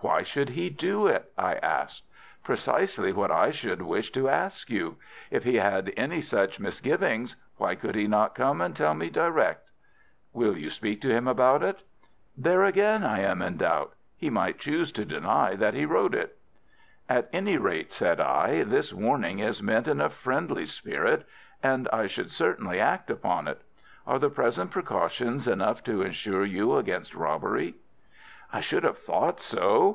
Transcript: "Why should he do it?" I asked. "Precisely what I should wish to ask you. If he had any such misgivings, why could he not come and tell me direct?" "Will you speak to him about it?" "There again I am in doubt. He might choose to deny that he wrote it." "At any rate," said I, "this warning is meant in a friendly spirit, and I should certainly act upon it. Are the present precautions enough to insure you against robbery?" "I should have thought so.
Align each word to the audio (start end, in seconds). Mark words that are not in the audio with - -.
"Why 0.00 0.22
should 0.22 0.50
he 0.50 0.70
do 0.70 1.08
it?" 1.08 1.32
I 1.36 1.54
asked. 1.56 2.04
"Precisely 2.44 3.12
what 3.12 3.32
I 3.32 3.50
should 3.50 3.82
wish 3.82 4.12
to 4.12 4.28
ask 4.28 4.70
you. 4.70 4.96
If 5.28 5.42
he 5.42 5.56
had 5.56 5.92
any 5.96 6.20
such 6.20 6.60
misgivings, 6.60 7.34
why 7.56 7.74
could 7.74 7.96
he 7.96 8.06
not 8.06 8.36
come 8.36 8.60
and 8.60 8.76
tell 8.76 8.94
me 8.94 9.10
direct?" 9.10 9.70
"Will 10.32 10.56
you 10.56 10.70
speak 10.70 11.00
to 11.02 11.10
him 11.10 11.26
about 11.26 11.64
it?" 11.64 11.82
"There 12.36 12.62
again 12.62 13.02
I 13.02 13.20
am 13.22 13.42
in 13.42 13.56
doubt. 13.56 13.94
He 14.16 14.30
might 14.30 14.60
choose 14.60 14.92
to 14.92 15.04
deny 15.04 15.56
that 15.56 15.74
he 15.74 15.84
wrote 15.84 16.14
it." 16.14 16.38
"At 17.08 17.28
any 17.32 17.56
rate," 17.56 17.90
said 17.92 18.20
I, 18.20 18.62
"this 18.62 18.92
warning 18.92 19.40
is 19.40 19.64
meant 19.64 19.88
in 19.88 20.00
a 20.00 20.08
friendly 20.10 20.64
spirit, 20.66 21.26
and 21.60 21.88
I 21.92 22.06
should 22.06 22.30
certainly 22.30 22.78
act 22.78 23.10
upon 23.10 23.48
it. 23.48 23.62
Are 24.06 24.20
the 24.20 24.30
present 24.30 24.70
precautions 24.70 25.48
enough 25.48 25.82
to 25.84 26.02
insure 26.02 26.44
you 26.44 26.76
against 26.76 27.16
robbery?" 27.16 27.74
"I 28.52 28.60
should 28.62 28.84
have 28.84 28.96
thought 28.96 29.40
so. 29.40 29.86